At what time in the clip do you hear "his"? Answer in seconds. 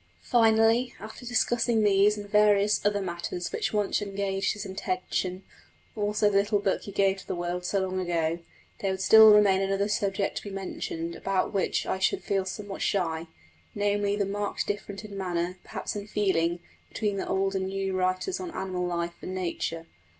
4.53-4.65